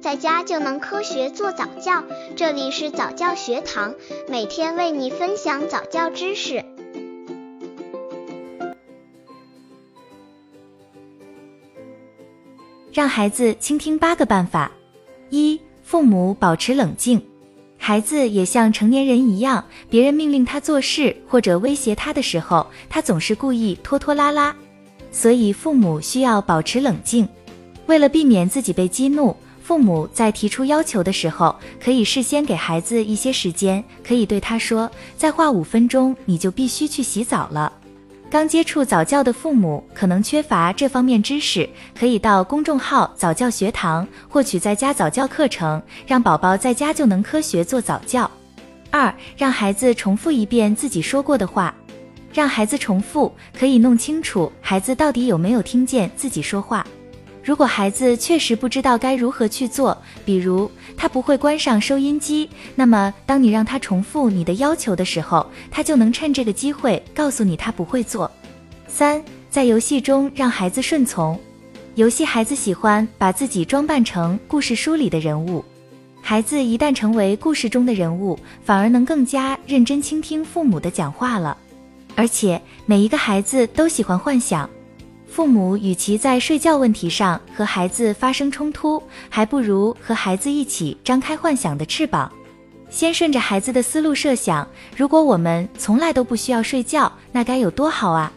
[0.00, 2.02] 在家就能科学做早教。
[2.34, 3.94] 这里是早教学堂，
[4.28, 6.64] 每天为你分享早教知识。
[12.90, 14.72] 让孩子倾听八个办法：
[15.28, 17.22] 一、父母保持冷静。
[17.76, 24.54] 孩子也像成年人一样，别人命令他做事或者威胁他的时候，他总是故意拖拖拉拉。
[25.12, 27.28] 所以父母需要保持冷静。
[27.86, 37.72] 为了避免自己被激怒，父母在提出要求的时候，可以事先给孩子一些时间，可以对他说：“再花五分钟，你就必须去洗澡了。”
[38.30, 41.68] 刚接触早教的父母可能缺乏这方面知识，
[41.98, 48.30] 可以到公众号早教学堂获取在家早教课程，让宝宝在家就能科学做早教。
[48.90, 51.74] 二，让孩子重复一遍自己说过的话。
[52.32, 56.86] 让孩子重复，可以弄清楚孩子到底有没有听见自己说话。
[57.50, 68.30] 如果孩子确实不知道该如何去做，比如他不会关上收音机，那么当你让他重复你的要求的时候，他就能趁这个机会告诉你他不会做。
[68.86, 71.36] 三，在游戏中让孩子顺从。
[71.96, 75.64] 游戏孩子喜欢把自己装扮成故事书里的人物，
[76.22, 81.56] 孩子一旦成为故事中的人物，反而能更加认真倾听父母的讲话了。
[82.14, 84.70] 而且每一个孩子都喜欢幻想，
[85.30, 92.30] 父母与其在睡觉问题上和孩子发生冲突，还不如和孩子一起张开幻想的翅膀，
[92.90, 98.32] 先顺着孩子的思路设想：如果我们从来都不需要睡觉，那该有多好啊！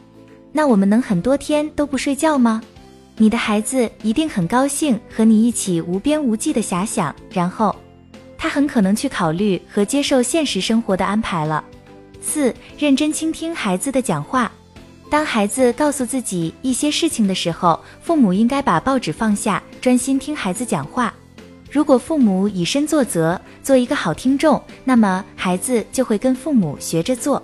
[0.51, 2.61] 那我们能很多天都不睡觉吗？
[3.17, 7.75] 你的孩子一定很高兴和你一起无边无际的遐想，然后
[8.37, 11.63] 他很可能去考虑和接受现实生活的安排了。
[12.21, 14.51] 四、认真倾听孩子的讲话。
[15.13, 21.13] 当孩子告诉自己一些事情的时候，父母应该把报纸放下，专心听孩子讲话。
[21.69, 27.43] 如果父母以身作则，做一个好听众，那么孩子就会跟父母学着做。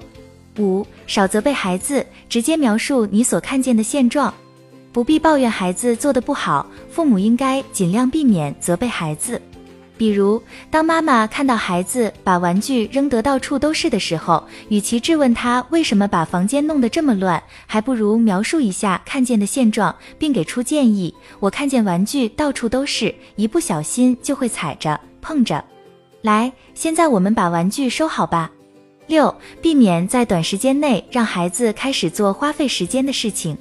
[0.57, 4.33] 五、少责备孩子，直接描述你所看见的现状，
[4.91, 6.65] 不必抱怨孩子做的不好。
[6.89, 9.39] 父母应该尽量避免责备孩子。
[9.99, 21.13] 比如，当妈妈看到孩子把玩具扔得到处都是的时候，与其质问他为什么把房间弄得这么乱，还不如描述一下看见的现状，并给出建议。
[21.41, 25.61] 我看见玩具到处都是，一不小心就会踩着、碰着。
[26.21, 28.49] 来，现在我们把玩具收好吧。
[29.07, 33.57] 六，避免在短时间内让孩子开始做花费时间的事情。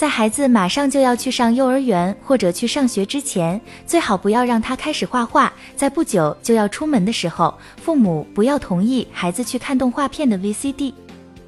[0.00, 5.52] 在孩子马上就要去上幼儿园或者去上学之前，最好不要让他开始画画。
[5.76, 10.94] 在不久就要出门的时候，父母不要同意孩子去看动画片的 VCD，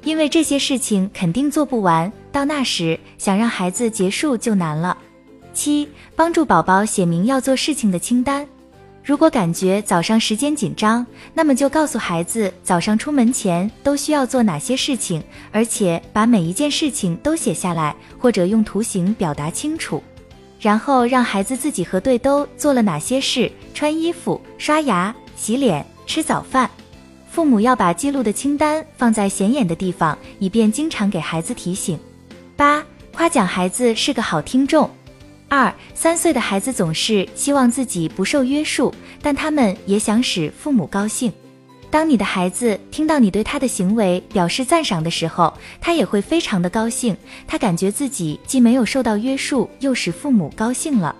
[0.03, 2.13] 因为这些事情肯定做不完。
[2.31, 4.95] 到那时，想让孩子结束就难了。
[5.51, 8.47] 七，帮助宝宝写明要做事情的清单。
[9.03, 15.21] 如果感觉早上时间紧张，那么就告诉孩子早上出门前都需要做哪些事情，
[15.51, 20.01] 而且把每一件事情都写下来，或者用图形表达清楚。
[20.57, 26.69] 然后让孩子自己核对都做了哪些事：穿衣服、刷牙、洗脸、吃早饭。
[27.29, 31.99] 父母要把记录的清单放在显眼的地方，以便经常给孩子提醒。
[32.55, 32.81] 八、
[33.13, 34.89] 夸奖孩子是个好听众。
[35.55, 38.91] 二三岁的孩子总是希望自己不受约束，
[39.21, 41.31] 但他们也想使父母高兴。
[41.91, 47.15] 当你的孩子听到你对他的行为表示赞赏的时候，他也会非常的高兴。
[47.47, 51.15] 他感觉自己既没有受到约束，又使父母高兴了。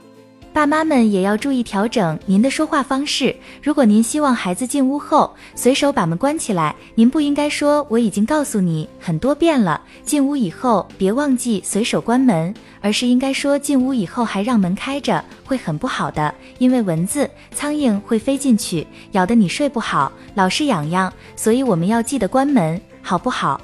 [0.53, 3.35] 爸妈们也要注意调整您的说话方式。
[3.63, 23.59] 如果您希望孩子进屋后随手把门关起来，您不应该说“我已经告诉你很多遍了，进屋以后别忘记随手关门”，而是应该说“进屋以后还让门开着，会很不好的，因为蚊子、苍蝇会飞进去，咬得你睡不好，老是痒痒，所以我们要记得关门，好不好？”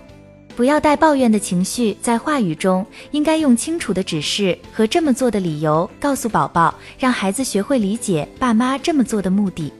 [0.60, 9.72] 不要带抱怨的情绪在话语中，应该用清楚的指示和这么做的理由告诉宝宝，让孩子学会理解爸妈这么做的目的。